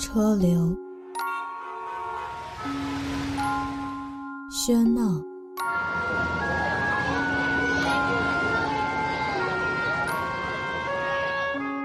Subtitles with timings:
[0.00, 0.74] 车流，
[4.50, 5.02] 喧闹，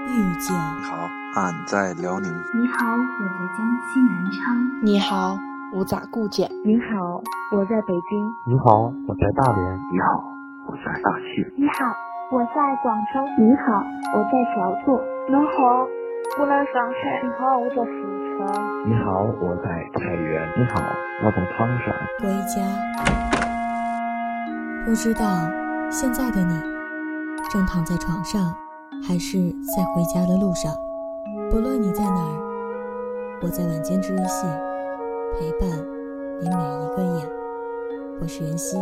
[0.08, 0.56] 遇见。
[0.56, 0.96] 你好，
[1.34, 2.32] 俺在辽宁。
[2.54, 3.58] 你好，我在江
[3.92, 4.56] 西南昌。
[4.82, 5.38] 你好，
[5.74, 6.50] 我在固检。
[6.64, 8.32] 你好，我在北京。
[8.46, 9.76] 你好，我在大连。
[9.92, 10.24] 你好，
[10.66, 11.44] 我在大庆。
[11.58, 11.84] 你好，
[12.32, 13.20] 我在广州。
[13.38, 15.04] 你好，我在小坐。
[15.28, 15.86] 你好，
[16.38, 17.22] 我在上海。
[17.22, 17.76] 你好，我在
[18.38, 20.46] 你好，我在太原。
[20.58, 20.74] 你好，
[21.24, 21.94] 我在唐山。
[22.20, 22.60] 回家，
[24.84, 25.24] 不知道
[25.90, 26.60] 现在的你
[27.50, 28.54] 正躺在床上，
[29.08, 29.38] 还是
[29.74, 30.70] 在回家的路上。
[31.50, 34.46] 不论你在哪儿，我在晚间治愈系
[35.38, 35.70] 陪伴
[36.42, 37.26] 你每一个夜。
[38.20, 38.76] 我是袁熙。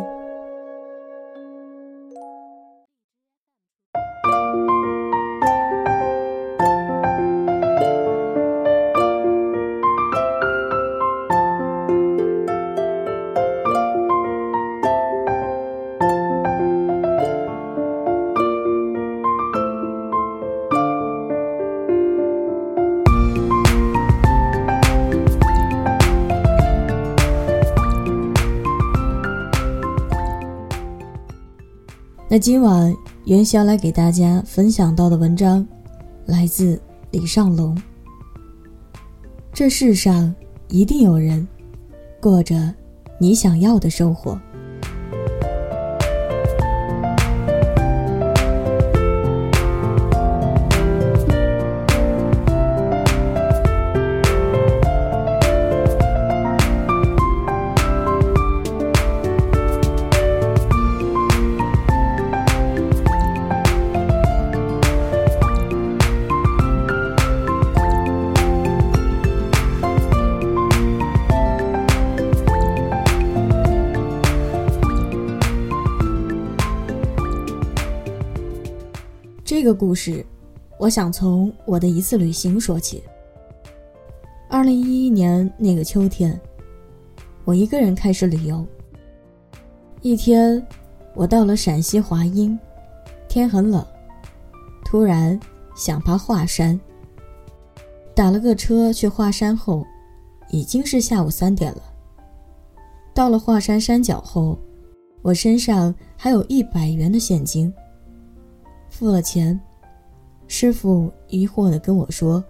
[32.35, 32.93] 那今晚
[33.27, 35.65] 元宵来给大家分享到的文章，
[36.27, 36.83] 来自
[37.13, 37.81] 李尚龙。
[39.53, 40.35] 这世上
[40.67, 41.47] 一定有人，
[42.21, 42.75] 过着
[43.21, 44.37] 你想要的生活。
[79.95, 80.27] 故事，
[80.77, 83.01] 我想从我的一次旅行说起。
[84.51, 86.37] 二零一一年那个秋天，
[87.45, 88.67] 我一个人开始旅游。
[90.03, 90.61] 一天，
[91.15, 92.59] 我到了陕西华阴，
[93.29, 93.87] 天很冷，
[94.85, 95.39] 突然
[95.77, 96.79] 想爬华山。
[98.17, 99.87] 打了个车去华山后，
[100.51, 101.83] 已经是下午三点了。
[103.15, 104.59] 到了华山山脚后，
[105.23, 107.73] 我身上还有一百元的现金。
[108.91, 109.61] 付了钱，
[110.47, 112.43] 师傅疑惑的跟我说：“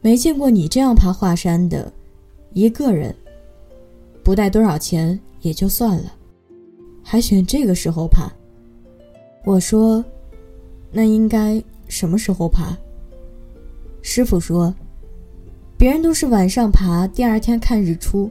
[0.00, 1.92] 没见过你这样爬华山的，
[2.52, 3.14] 一个人，
[4.22, 6.12] 不带多少钱也就算了，
[7.02, 8.30] 还选这个时候爬。”
[9.44, 10.04] 我说
[10.92, 12.76] ：“那应该什么时候爬？”
[14.02, 14.72] 师傅说
[15.76, 18.30] ：“别人都是晚上爬，第二天看日出，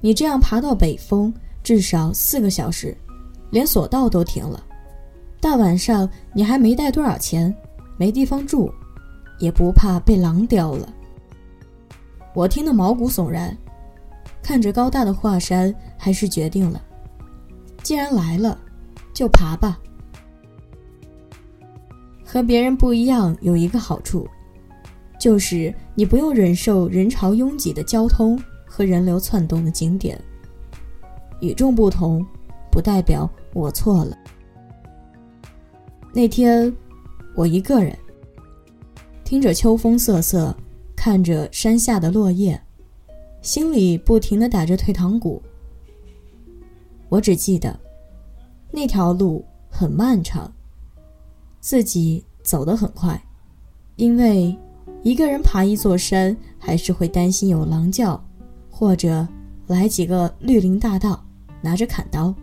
[0.00, 1.32] 你这样爬到北峰
[1.62, 2.96] 至少四个小时，
[3.50, 4.64] 连索道都停了。”
[5.42, 7.52] 大晚上你还没带多少钱，
[7.96, 8.72] 没地方住，
[9.40, 10.88] 也不怕被狼叼了。
[12.32, 13.54] 我听得毛骨悚然，
[14.40, 16.80] 看着高大的华山，还是决定了，
[17.82, 18.56] 既然来了，
[19.12, 19.76] 就爬吧。
[22.24, 24.24] 和别人不一样有一个好处，
[25.18, 30.16] 就是你不用忍受人潮拥挤的交通和人流窜动的景点。
[31.40, 32.24] 与众不同，
[32.70, 34.16] 不代表我错了。
[36.14, 36.70] 那天，
[37.34, 37.96] 我一个人
[39.24, 40.54] 听着秋风瑟瑟，
[40.94, 42.60] 看着山下的落叶，
[43.40, 45.40] 心里不停的打着退堂鼓。
[47.08, 47.80] 我只记得，
[48.70, 50.52] 那条路很漫长，
[51.60, 53.18] 自己走得很快，
[53.96, 54.54] 因为
[55.02, 58.22] 一个人爬一座山，还是会担心有狼叫，
[58.70, 59.26] 或者
[59.66, 61.24] 来几个绿林大盗
[61.62, 62.34] 拿着砍刀。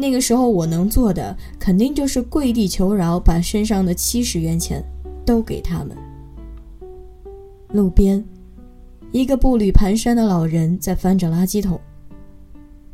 [0.00, 4.80] 那个时候，我能做的肯定就是跪地求饶，把身上的七十元钱
[5.26, 5.96] 都给他们。
[7.72, 8.24] 路边，
[9.10, 11.80] 一个步履蹒跚的老人在翻着垃圾桶。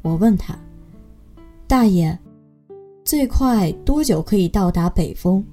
[0.00, 0.58] 我问他
[1.68, 2.18] ：“大爷，
[3.04, 5.44] 最快多久可以到达北峰？”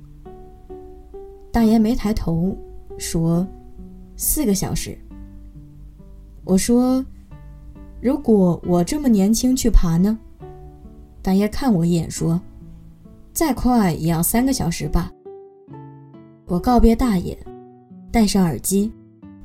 [1.51, 2.55] 大爷没抬头，
[2.97, 3.45] 说
[4.15, 4.97] ：“四个小时。”
[6.45, 7.05] 我说
[8.01, 10.17] ：“如果我这么年轻去爬呢？”
[11.21, 12.41] 大爷看我一眼，说
[13.31, 15.12] ：“再快也要三个小时吧。”
[16.47, 17.38] 我告别大爷，
[18.12, 18.91] 戴上耳机，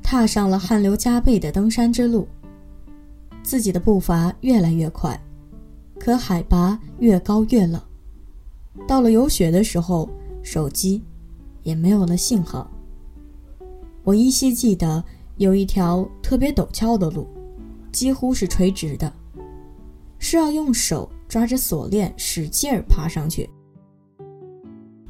[0.01, 2.27] 踏上了汗流浃背的登山之路。
[3.43, 5.17] 自己的步伐越来越快，
[5.99, 7.81] 可海拔越高越冷。
[8.87, 10.09] 到了有雪的时候，
[10.43, 11.03] 手机
[11.63, 12.69] 也没有了信号。
[14.03, 15.03] 我依稀记得
[15.37, 17.27] 有一条特别陡峭的路，
[17.91, 19.13] 几乎是垂直的，
[20.17, 23.49] 是要用手抓着锁链使劲儿爬上去。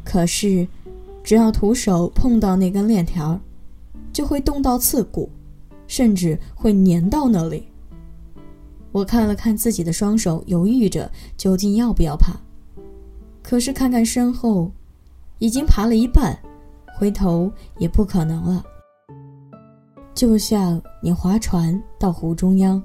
[0.04, 0.68] 可是，
[1.24, 3.40] 只要徒手碰到那根链条，
[4.14, 5.30] 就会冻到刺骨，
[5.88, 7.68] 甚至会粘到那里。
[8.92, 12.34] 我看了看自己的双手，犹豫着究竟要不要爬。
[13.44, 14.72] 可是看看身后，
[15.40, 16.38] 已经爬了一半，
[16.98, 18.64] 回头也不可能了。
[20.16, 22.82] 就像你划船到湖中央，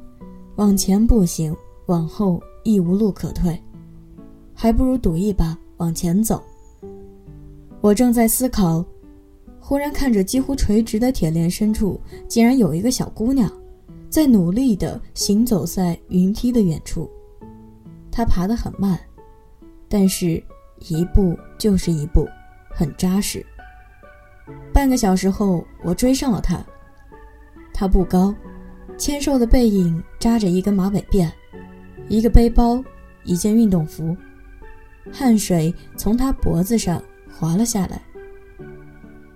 [0.56, 1.56] 往前不行，
[1.86, 3.60] 往后亦无路可退，
[4.54, 6.42] 还不如赌一把往前走。
[7.80, 8.84] 我正在思考，
[9.60, 13.50] 忽然看着几乎垂直的铁链深处，竟然有一个小姑娘，
[14.08, 17.10] 在努力地行走在云梯的远处。
[18.10, 18.98] 她爬得很慢，
[19.88, 20.42] 但是。
[20.88, 22.26] 一步就是一步，
[22.74, 23.46] 很扎实。
[24.72, 26.60] 半个小时后，我追上了他。
[27.72, 28.34] 他不高，
[28.98, 31.30] 纤瘦的背影扎着一根马尾辫，
[32.08, 32.82] 一个背包，
[33.24, 34.16] 一件运动服。
[35.12, 38.00] 汗水从他脖子上滑了下来。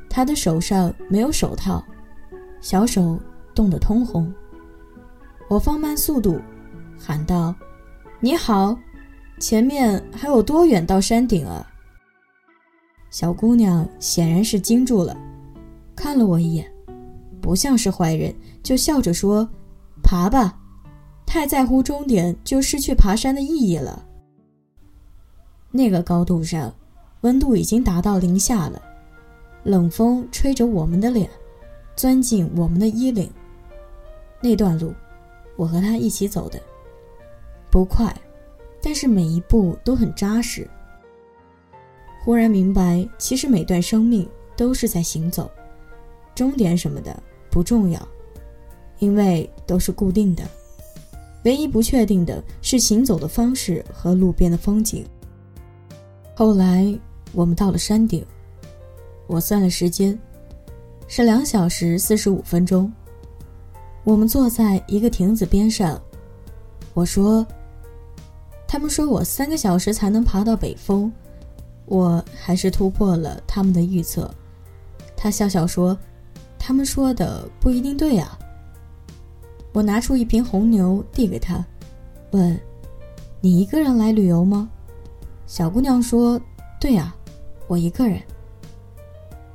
[0.09, 1.85] 他的手上没有手套，
[2.61, 3.21] 小手
[3.55, 4.33] 冻得通红。
[5.49, 6.41] 我放慢速度，
[6.99, 7.55] 喊道
[8.21, 8.77] ：“你好。”
[9.39, 11.71] 前面还有多远到山顶啊？
[13.11, 15.15] 小姑娘显然是惊住了，
[15.95, 16.67] 看了我一眼，
[17.41, 19.47] 不像是坏人，就笑着说
[20.03, 20.59] ：“爬吧，
[21.27, 24.07] 太在乎终点就失去爬山的意义了。”
[25.71, 26.73] 那个高度上，
[27.21, 28.81] 温度已经达到零下了，
[29.65, 31.29] 冷风吹着我们的脸，
[31.95, 33.31] 钻进我们的衣领。
[34.41, 34.95] 那段路，
[35.57, 36.59] 我和他一起走的，
[37.71, 38.15] 不快。
[38.81, 40.69] 但是每一步都很扎实。
[42.23, 45.51] 忽然明白，其实每段生命都是在行走，
[46.35, 47.21] 终点什么的
[47.51, 48.01] 不重要，
[49.01, 50.45] 因为都是固定的。
[51.47, 55.07] 唯一不确定的是行走的方式和路边的风景。
[56.35, 56.93] 后来
[57.33, 58.27] 我们到了山顶，
[59.29, 60.19] 我算了时间，
[61.07, 62.93] 是两小时四十五分钟。
[64.03, 65.99] 我们坐在一个亭子边上，
[66.93, 67.47] 我说。
[68.69, 71.11] 他们说我三个小时才能爬到北峰，
[71.87, 74.29] 我还是突破了他们的预测。
[75.17, 75.97] 他笑笑说
[76.59, 78.37] ：“他们说的不一定对啊。”
[79.77, 81.63] 我拿出一瓶红牛递给他，
[82.31, 82.59] 问
[83.43, 84.71] ：“你一个人来旅游吗？”
[85.47, 86.41] 小姑娘说
[86.81, 87.15] ：“对呀，
[87.67, 88.19] 我一个人。”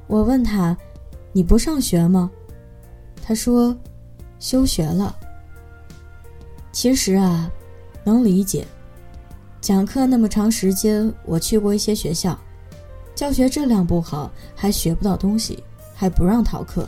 [0.05, 0.77] 我问她
[1.33, 2.29] ：“你不上学吗？”
[3.19, 3.75] 她说
[4.37, 5.17] ：“休学了。”
[6.71, 7.51] 其实啊，
[8.03, 8.67] 能理解。
[9.59, 12.37] 讲课那么长时间，我去过一些学校，
[13.15, 15.63] 教学质量不好，还学不到东西，
[15.95, 16.87] 还不让逃课。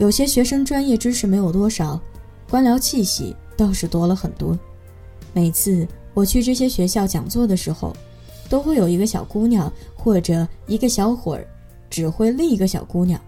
[0.00, 2.00] 有些学生专业知识没有多少，
[2.48, 4.58] 官僚气息倒是多了很多。
[5.34, 7.94] 每次我去这些学校讲座的时候，
[8.48, 11.46] 都会有一个小姑娘或者一个小伙儿
[11.90, 13.20] 指挥另一个小姑娘：“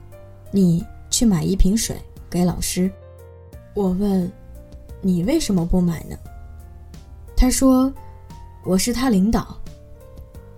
[0.50, 1.94] 你去买一瓶水
[2.30, 2.90] 给老师。”
[3.76, 4.32] 我问
[5.02, 6.16] ：“你为什么不买呢？”
[7.36, 7.92] 他说
[8.64, 9.54] ：“我是他领导。”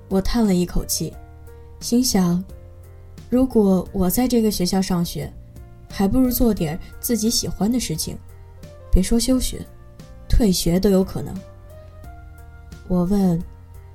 [0.09, 1.13] 我叹了一口气，
[1.81, 2.43] 心想
[3.29, 5.29] ：“如果我在这个学校上学，
[5.97, 8.19] 还不如做点自己喜欢的事情。
[8.91, 9.65] 别说休学，
[10.29, 11.33] 退学都有可能。”
[12.89, 13.41] 我问：“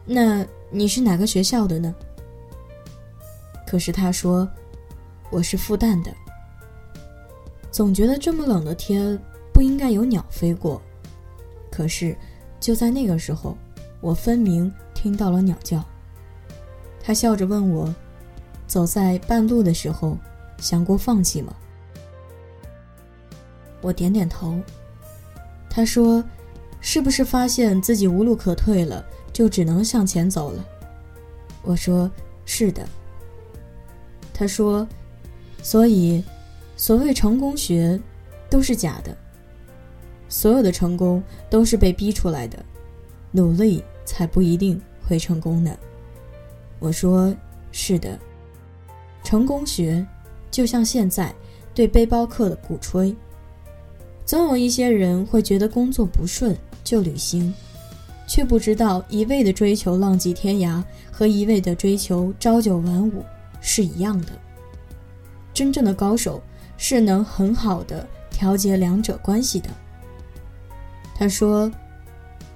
[0.08, 1.94] 那你是哪个学校的呢？”
[3.68, 4.50] 可是他说
[5.30, 6.12] ：“我是复旦的。”
[7.70, 9.20] 总觉得这么冷的天
[9.54, 10.82] 不应该有鸟飞过，
[11.70, 12.16] 可是。
[12.62, 13.58] 就在那个时候，
[14.02, 15.82] 我分明听到了鸟叫。
[17.02, 17.96] 他笑着问我
[18.68, 20.18] ：“走在半路的时候，
[20.58, 21.56] 想过放弃吗？”
[23.82, 24.60] 我点点头。
[25.70, 26.24] 他说
[26.82, 30.66] ：“是不是发现自己无路可退了，就只能向前走了？”
[31.62, 32.10] 我说
[32.46, 32.88] ：“是的。”
[34.34, 34.88] 他说
[35.62, 36.24] ：“所以，
[36.76, 38.00] 所谓成功学，
[38.50, 39.16] 都是假的。”
[40.28, 42.64] 所有的成功都是被逼出来的，
[43.32, 45.76] 努力才不一定会成功呢。
[46.80, 47.36] 我说
[47.72, 48.18] 是的，
[49.24, 50.06] 成功学
[50.50, 51.34] 就像现在
[51.74, 53.16] 对背包客的鼓吹。
[54.30, 57.52] 总有一些人会觉得工作不顺就旅行，
[58.28, 63.26] 却不知道一味的追求浪迹天涯和一味的追求朝九晚五
[63.60, 64.28] 是一样的。
[65.52, 66.40] 真正的高手
[66.78, 69.68] 是能很好的调节两者关系的。
[71.16, 71.72] 他说：“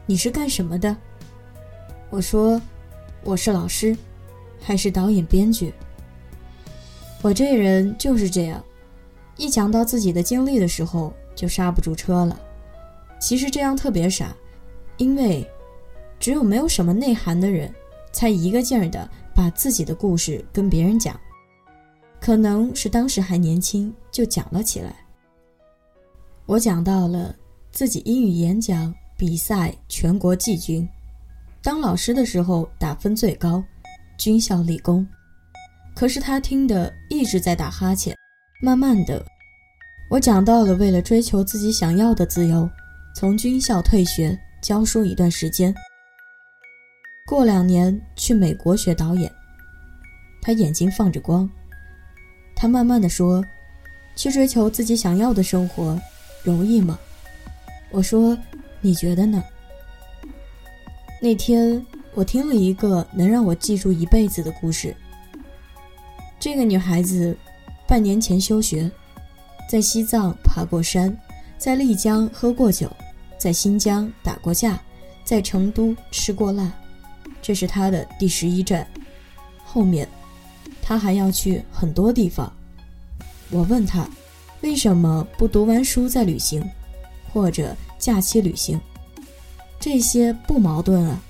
[0.06, 0.96] 你是干什么的？”
[2.12, 2.62] 我说
[3.25, 3.98] ：“我是老师，
[4.62, 5.74] 还是导演、编剧。”
[7.24, 8.63] 我这人就是这样，
[9.38, 12.40] 一讲到自己的经历的时候就刹不住车了。
[13.20, 14.36] 其实这样特别傻，
[14.98, 15.50] 因为
[16.20, 17.74] 只有没有什么内涵的人，
[18.12, 21.20] 才一个劲儿的把自己的故事跟别人讲。
[22.20, 24.96] 可能是当时还年轻，就讲了起来。
[26.46, 27.36] 我讲到了
[27.72, 30.88] 自己英语演讲比赛全国季军，
[31.62, 33.63] 当老师的时候打分最高，
[34.18, 35.06] 军校理工。
[35.96, 38.16] 可是他听的一直在打哈欠。
[38.62, 39.25] 慢慢的，
[40.13, 42.70] 我讲到了为了追求自己想要的自由，
[43.15, 45.74] 从军校退学教书一段时间，
[47.25, 49.34] 过两年去美国学导演。
[50.39, 51.50] 他眼睛放着光。
[52.55, 53.43] 他慢慢的说
[54.15, 56.00] ：“去追求自己想要的生活，
[56.43, 57.00] 容易吗？”
[57.89, 58.38] 我说
[58.82, 59.43] ：“你觉得呢？”
[61.20, 64.96] 那天我听了一个能让我记住一辈子的故事。
[66.39, 67.36] 这个女孩子，
[67.88, 68.91] 半年前休学，
[69.67, 71.15] 在西藏爬过山，
[71.58, 72.91] 在丽江喝过酒，
[73.38, 74.79] 在新疆打过架，
[75.24, 76.72] 在成都吃过辣，
[77.41, 78.88] 这是他的第十一站。
[79.63, 80.08] 后面，
[80.82, 82.51] 他还要去很多地方。
[83.50, 84.08] 我问他，
[84.62, 86.63] 为什么不读完书再旅行，
[87.32, 88.79] 或者假期旅行？
[89.79, 91.22] 这些不矛盾啊，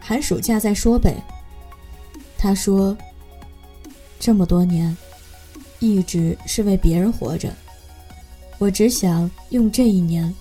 [0.00, 1.16] 寒暑假再说呗。
[2.38, 2.96] 他说。
[4.22, 4.94] 这么多年，
[5.80, 7.52] 一直是为别人活着，
[8.58, 10.32] 我只想用这一年，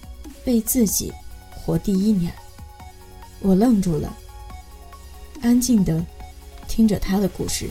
[0.45, 1.11] 为自己
[1.49, 2.31] 活第一年。
[3.39, 4.15] 我愣住了，
[5.41, 6.05] 安静的
[6.67, 7.69] 听着他的故事。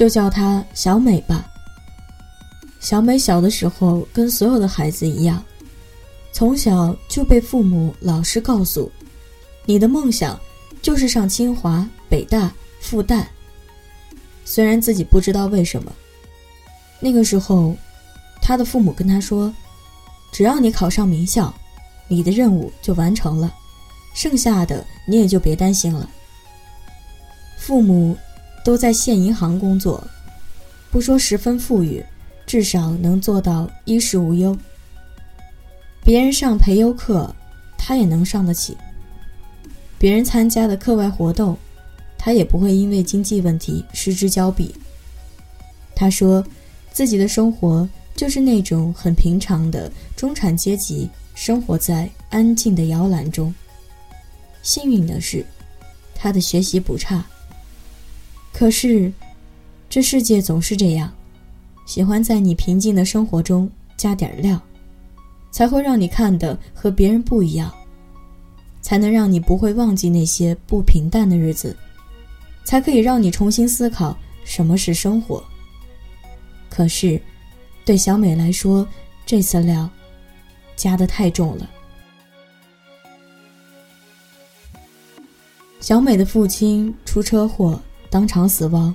[0.00, 1.46] 就叫她小美吧。
[2.80, 5.44] 小美小的时候跟所有的孩子一样，
[6.32, 8.90] 从小就被父母老师告诉，
[9.66, 10.40] 你的梦想
[10.80, 13.26] 就是上清华、北大、复旦。
[14.42, 15.92] 虽然自己不知道为什么，
[16.98, 17.76] 那个时候，
[18.40, 19.54] 她的父母跟她说，
[20.32, 21.52] 只要你考上名校，
[22.08, 23.52] 你的任务就完成了，
[24.14, 26.08] 剩下的你也就别担心了。
[27.58, 28.16] 父母。
[28.64, 30.02] 都在县银行工作，
[30.90, 32.04] 不说十分富裕，
[32.46, 34.56] 至少能做到衣食无忧。
[36.02, 37.34] 别人上培优课，
[37.78, 38.74] 他也能上得起；
[39.98, 41.56] 别人参加的课外活动，
[42.18, 44.74] 他也不会因为经济问题失之交臂。
[45.94, 46.44] 他说，
[46.92, 53.54] 自己的生活就是那种很平常的中产阶级，生活在安静的摇篮中。
[54.62, 55.44] 幸运的是，
[56.14, 57.24] 他的学习不差。
[58.52, 59.10] 可是，
[59.88, 61.10] 这世界总是这样，
[61.86, 64.60] 喜欢在你平静的生活中加点料，
[65.50, 67.72] 才会让你看的和别人不一样，
[68.82, 71.74] 才能让你不会忘记那些不平淡的日子，
[72.64, 75.42] 才可以让你重新思考什么是生活。
[76.68, 77.20] 可是，
[77.84, 78.86] 对小美来说，
[79.24, 79.88] 这次料
[80.76, 81.70] 加的太重了。
[85.80, 87.80] 小美的父亲出车祸。
[88.10, 88.92] 当场死亡，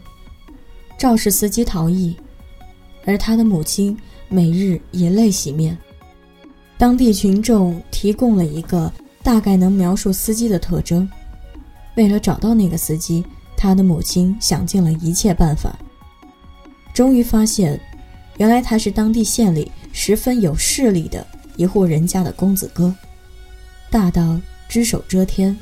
[0.97, 2.13] 肇事司机逃逸，
[3.05, 5.75] 而他的母亲每日以泪洗面。
[6.77, 8.91] 当地群众提供了一个
[9.23, 11.09] 大概能描述司机的特征。
[11.95, 15.79] 为了找到那个司机，他的母亲想尽了一切办法，
[16.93, 17.79] 终于发现，
[18.35, 22.93] 原来他是当地县里十分有势力的一户人家的公子哥，
[23.89, 25.57] 大到只手遮天。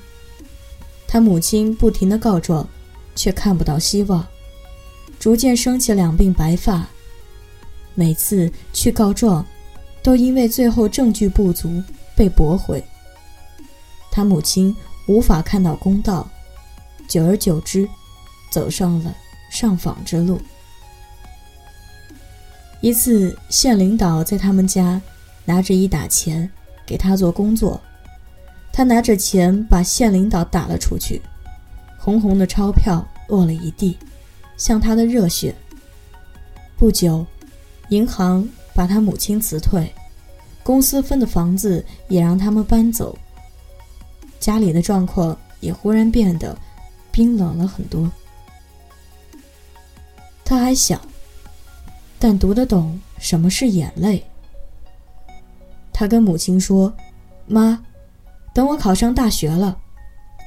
[1.08, 2.68] 他母亲不停地告状。
[3.16, 4.26] 却看不到希望，
[5.20, 6.88] 逐渐生起两鬓白发。
[7.96, 9.46] 每次去告状，
[10.02, 11.84] 都因为最后证据不足
[12.16, 12.84] 被驳回。
[14.12, 14.76] 他母亲
[15.08, 16.28] 无法看到公道，
[17.08, 17.88] 久而久之，
[18.52, 19.16] 走上了
[19.52, 20.40] 上访之路。
[22.82, 25.02] 一次，县领导在他们家
[25.46, 26.52] 拿着一沓钱
[26.86, 27.80] 给他做工作，
[28.74, 31.22] 他拿着钱把县领导打了出去。
[32.04, 33.98] 红红的钞票落了一地，
[34.58, 35.56] 像他的热血。
[36.76, 37.26] 不久，
[37.88, 39.90] 银行把他母亲辞退，
[40.64, 43.18] 公司分的房子也让他们搬走。
[44.38, 46.54] 家里的状况也忽然变得
[47.10, 48.12] 冰冷了很多。
[50.44, 51.00] 他还小，
[52.20, 54.22] 但读得懂什么是眼泪。
[55.94, 56.94] 他跟母亲说
[57.48, 57.82] ：“妈，
[58.54, 59.78] 等我考上大学了，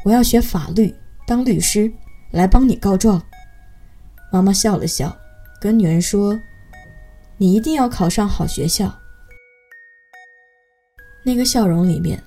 [0.04, 0.94] 我要学法律，
[1.26, 1.92] 当律师，
[2.30, 3.22] 来帮你告状。”
[4.32, 5.14] 妈妈笑了笑，
[5.60, 6.38] 跟女儿说
[7.36, 8.92] ：“你一定要考上好学校。”
[11.24, 12.22] 那个笑容里面，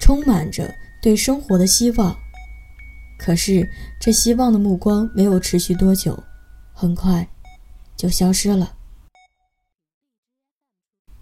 [0.00, 2.14] 充满着对生活的希望。
[3.18, 3.66] 可是，
[3.98, 6.22] 这希望的目光没有持续多久，
[6.74, 7.26] 很快
[7.96, 8.74] 就消失了。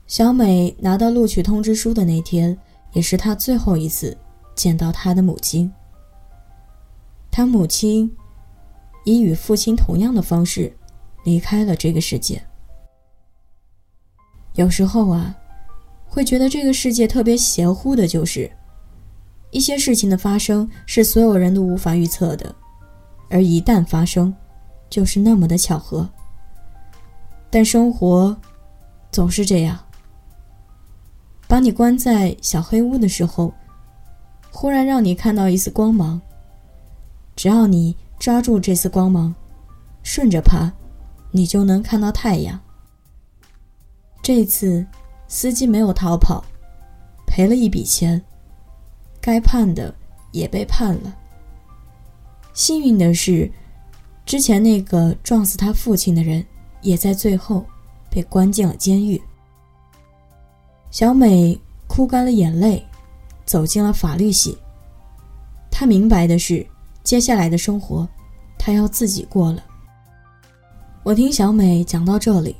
[0.06, 2.56] 小美拿到录取通知书的那天，
[2.92, 4.16] 也是她最后一次
[4.56, 5.72] 见到她的母亲。
[7.36, 8.08] 他母亲
[9.02, 10.72] 以与父亲同样的方式
[11.24, 12.40] 离开了这个世界。
[14.54, 15.34] 有时候啊，
[16.06, 18.48] 会觉得这个世界特别邪乎的，就是
[19.50, 22.54] 一些事情的发生是所有人都无法预测的，
[23.28, 24.32] 而一旦发生，
[24.88, 26.08] 就是那么的巧合。
[27.50, 28.36] 但生活
[29.10, 29.76] 总是这样。
[31.48, 33.52] 把你关在小黑屋的时候，
[34.52, 36.22] 忽然让你看到一丝光芒。
[37.36, 39.34] 只要你抓住这丝光芒，
[40.02, 40.72] 顺着爬，
[41.30, 42.60] 你就能看到太阳。
[44.22, 44.86] 这次，
[45.28, 46.44] 司机没有逃跑，
[47.26, 48.22] 赔了一笔钱，
[49.20, 49.94] 该判的
[50.32, 51.14] 也被判了。
[52.52, 53.50] 幸运的是，
[54.24, 56.44] 之前那个撞死他父亲的人，
[56.80, 57.66] 也在最后
[58.08, 59.20] 被关进了监狱。
[60.90, 62.86] 小美哭干了眼泪，
[63.44, 64.56] 走进了法律系。
[65.70, 66.64] 她明白的是，
[67.04, 68.08] 接下来的生活，
[68.58, 69.62] 她要自己过了。
[71.04, 72.56] 我听小美讲到这里，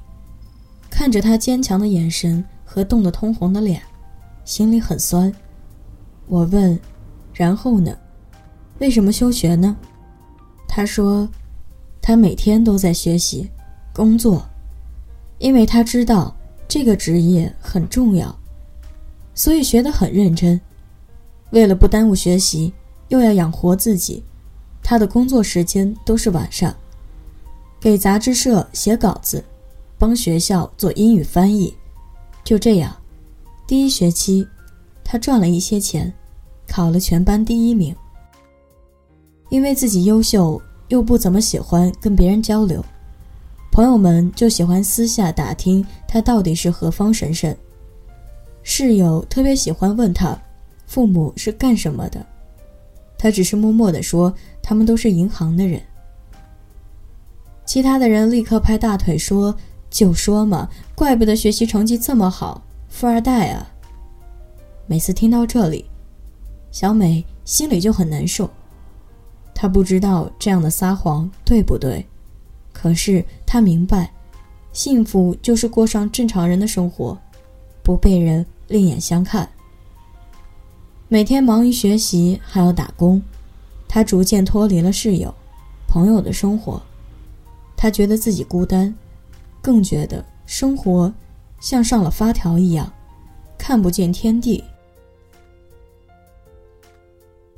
[0.88, 3.82] 看着她坚强的眼神和冻得通红的脸，
[4.44, 5.32] 心里很酸。
[6.26, 6.78] 我问
[7.34, 7.96] ：“然后呢？
[8.78, 9.76] 为什么休学呢？”
[10.68, 11.28] 她说
[12.00, 13.50] ：“她每天都在学习、
[13.92, 14.46] 工作，
[15.38, 16.32] 因为她知道。”
[16.66, 18.36] 这个职业很重要，
[19.34, 20.58] 所以学得很认真。
[21.50, 22.72] 为了不耽误学习，
[23.09, 24.24] 又要养活自己，
[24.85, 26.73] 他的工作时间都是晚上，
[27.81, 29.42] 给杂志社写稿子，
[29.99, 31.75] 帮学校做英语翻译。
[32.44, 32.94] 就这样，
[33.66, 34.47] 第一学期，
[35.03, 36.12] 他赚了一些钱，
[36.68, 37.97] 考了全班第一名。
[39.49, 42.85] 因为自己优秀，又不怎么喜欢跟别人交流。
[43.73, 47.57] 朋友们就喜欢私下打听他到底是何方神圣。
[48.62, 50.38] 室友特别喜欢问他，
[50.87, 52.25] 父母是干什么的，
[53.16, 54.33] 他只是默默地说
[54.66, 55.79] 他们都是银行的人。
[57.66, 59.55] 其他的人立刻拍大腿说
[59.90, 63.68] ：“就说嘛，怪不得学习成绩这么好，富二代啊！”
[64.88, 65.85] 每次听到这里，
[66.72, 68.48] 小美心里就很难受。
[69.55, 72.05] 她不知道这样的撒谎对不对。
[72.72, 74.11] 可是她明白，
[74.72, 77.18] 幸福就是过上正常人的生活，
[77.83, 79.48] 不被人另眼相看。
[81.09, 83.22] 每天忙于学习，还要打工，
[83.88, 85.35] 他逐渐脱离了室友、
[85.87, 86.83] 朋友的生活。
[87.77, 88.94] 他觉得自己孤单，
[89.61, 91.12] 更觉得生活
[91.61, 92.90] 像上了发条一样，
[93.59, 94.62] 看不见天地。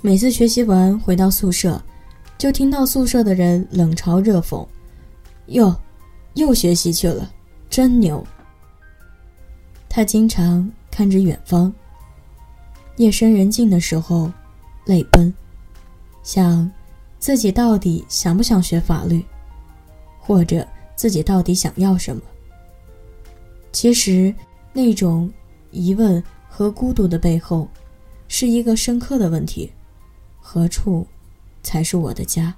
[0.01, 1.83] 每次学习完回到宿舍，
[2.39, 4.67] 就听到宿舍的人冷嘲热讽。
[5.47, 5.75] 哟，
[6.35, 7.31] 又学习去了，
[7.71, 8.25] 真牛。
[9.89, 11.73] 他经常看着远方。
[12.97, 14.31] 夜深人静的时候，
[14.87, 15.33] 泪奔，
[16.27, 16.69] 想
[17.21, 19.25] 自己到底想不想学法律，
[20.19, 22.21] 或者自己到底想要什么。
[23.71, 24.35] 其实，
[24.73, 25.33] 那种
[25.71, 27.69] 疑问和孤独的背后，
[28.27, 29.73] 是一个深刻的问题：
[30.41, 31.07] 何处
[31.63, 32.53] 才是我的家？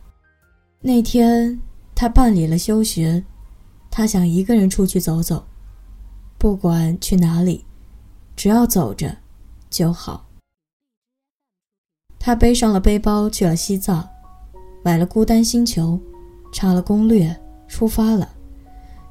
[0.81, 1.61] 那天。
[2.01, 3.25] 他办理了休学，
[3.91, 5.45] 他想一个人出去走走，
[6.39, 7.65] 不管去哪里，
[8.37, 9.17] 只要走着
[9.69, 10.28] 就好。
[12.29, 14.07] 他背上了背包去了西藏，
[14.85, 15.93] 买了《孤单星球》，
[16.53, 17.35] 查了攻略，
[17.67, 18.29] 出发了，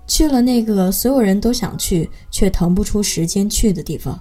[0.06, 4.20] 去了那个所有人都想去却腾不出时间去的地方。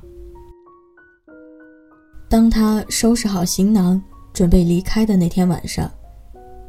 [2.26, 5.92] 当他收拾好行囊准备离开的那天晚上，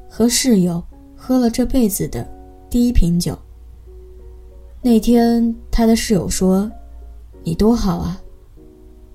[0.09, 0.83] 和室友。
[1.15, 2.29] 喝了这辈子的
[2.69, 3.39] 第一瓶酒。
[4.81, 6.69] 那天，他的室友说
[7.41, 8.21] ：“你多好啊，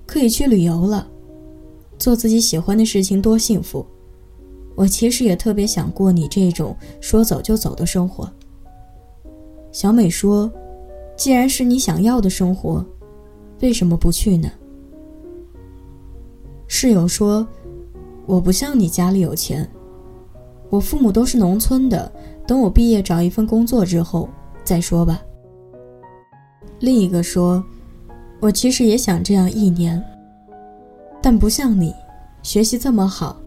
[0.07, 1.07] 可以去旅游了，
[2.03, 3.85] 做自己喜欢的事情，多幸福。”
[4.75, 8.29] 我其实也特别想过你这种说走就走的生活。
[9.71, 10.51] 小美说
[11.15, 12.85] ：“既然是你想要的生活，
[13.61, 14.51] 为什么不去呢？”
[16.67, 17.47] 室友说
[18.27, 19.65] ：“我不像你家里有钱。”
[20.69, 22.11] 我父母都是农村的，
[22.45, 24.27] 等我毕业找一份工作之后
[24.65, 25.23] 再说吧。
[26.79, 27.63] 另一个说
[28.41, 30.03] ：“我其实也想这样一年，
[31.23, 31.95] 但不像你，
[32.41, 33.39] 学习这么好。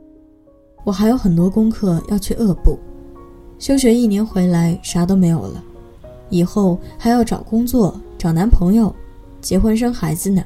[0.82, 2.78] 我还有很多功课要去恶补，
[3.58, 5.62] 休学一年回来啥都没有了，
[6.30, 8.94] 以后还要找工作、找男朋友、
[9.42, 10.42] 结婚生孩子呢。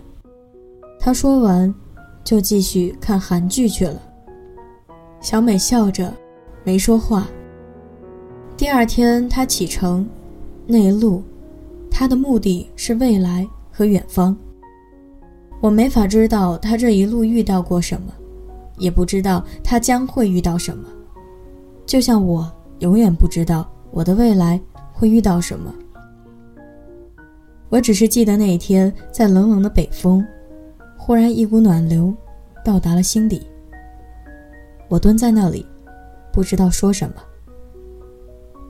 [0.99, 1.73] 他说完，
[2.25, 4.03] 就继续看韩剧去了。
[5.21, 6.13] 小美笑着，
[6.65, 7.29] 没说话。
[8.57, 10.05] 第二天，他启程，
[10.67, 11.23] 那一路，
[11.93, 14.37] 他的目的是未来和远方。
[15.61, 18.13] 我没法知道他这一路遇到过什么。
[18.79, 20.89] 也不知道他将会遇到什么，
[21.85, 24.59] 就像我永远不知道我的未来
[24.91, 25.71] 会遇到什么。
[27.69, 30.27] 我只是记得那一天，在冷冷的北风，
[30.97, 32.11] 忽然一股暖流
[32.65, 33.47] 到达了心底。
[34.89, 35.67] 我蹲在那里，
[36.33, 37.17] 不知道说什么。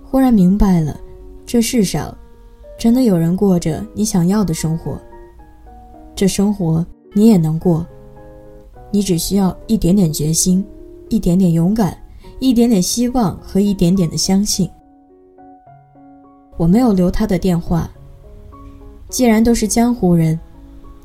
[0.05, 1.00] 忽然明白了，
[1.46, 2.12] 这世上
[2.76, 5.00] 真的有人过着你想要的生活，
[6.20, 7.87] 这生活你也能过。
[8.90, 10.62] 你只需要一点点决心，
[11.09, 11.96] 一点点勇敢，
[12.40, 14.68] 一点点希望和一点点的相信。
[16.59, 17.90] 我没有留他的电话。
[19.09, 20.38] 既然都是江湖人，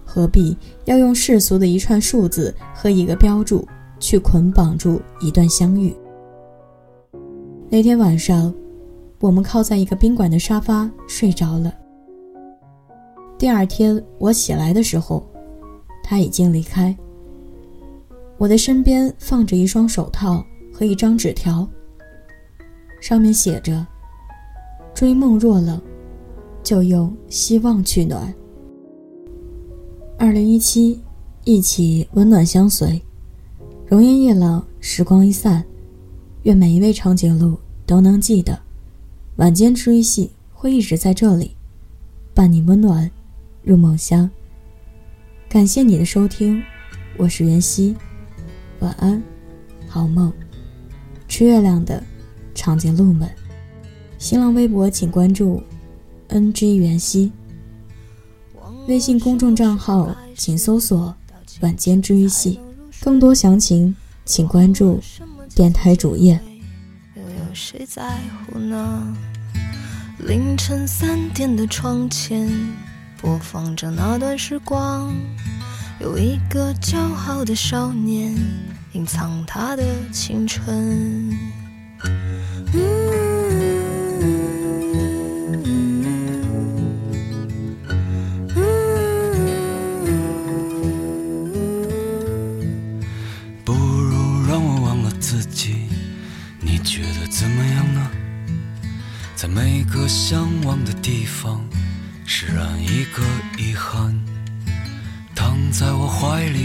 [0.03, 3.65] 何必要用世俗的一串数字和一个标注
[4.01, 5.95] 去捆绑住一段相遇？
[7.69, 8.53] 那天晚上，
[9.21, 11.73] 我们靠在一个宾馆的沙发睡着了。
[13.37, 15.25] 第二天我起来的时候，
[16.03, 16.95] 他已经离开。
[18.37, 21.67] 我的身边放着一双手套和一张纸条，
[23.01, 23.85] 上面写着
[24.95, 25.81] ：“追梦若冷，
[26.63, 28.33] 就用希望取暖。”
[30.17, 31.01] 二零一七，
[31.43, 33.01] 一起温暖相随，
[33.85, 35.63] 容颜易老，时光一散，
[36.43, 38.57] 愿每一位长颈鹿都能记得，
[39.35, 41.51] 晚间追戏会一直在这里，
[42.33, 43.11] 伴你温暖
[43.65, 44.29] 入梦乡。
[45.49, 46.61] 感谢你的收听，
[47.17, 47.95] 我是袁熙。
[48.79, 49.21] 晚安，
[49.87, 50.31] 好梦。
[51.27, 52.01] 吃月亮的
[52.53, 53.27] 长颈鹿们，
[54.19, 55.63] 新浪微博请关注
[56.29, 57.31] “ng 袁熙”，
[58.87, 61.15] 微信公众账号请搜索
[61.61, 62.59] “晚间治愈系”，
[63.01, 65.01] 更多详情请关注
[65.55, 66.39] 电台主页。
[67.15, 67.23] 有
[67.55, 69.17] 谁在乎呢？
[70.19, 72.47] 凌晨三点的窗前，
[73.21, 75.13] 播放着那段时光。
[75.99, 78.35] 有一个骄傲的少年，
[78.93, 81.29] 隐藏他的青春。
[93.63, 95.87] 不如让我忘了自己，
[96.59, 98.11] 你觉得怎么样呢？
[99.35, 101.64] 在每个向往的地方，